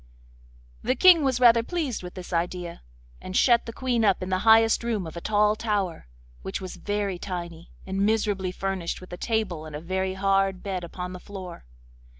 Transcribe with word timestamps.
The 0.81 0.95
King 0.95 1.23
was 1.23 1.39
rather 1.39 1.61
pleased 1.61 2.01
with 2.01 2.15
this 2.15 2.33
idea, 2.33 2.81
and 3.21 3.37
shut 3.37 3.67
the 3.67 3.71
Queen 3.71 4.03
up 4.03 4.23
in 4.23 4.29
the 4.29 4.39
highest 4.49 4.83
room 4.83 5.05
of 5.05 5.15
a 5.15 5.21
tall 5.21 5.55
tower, 5.55 6.07
which 6.41 6.59
was 6.59 6.77
very 6.77 7.19
tiny, 7.19 7.69
and 7.85 8.03
miserably 8.03 8.51
furnished 8.51 8.99
with 8.99 9.13
a 9.13 9.17
table 9.17 9.67
and 9.67 9.75
a 9.75 9.79
very 9.79 10.15
hard 10.15 10.63
bed 10.63 10.83
upon 10.83 11.13
the 11.13 11.19
floor. 11.19 11.65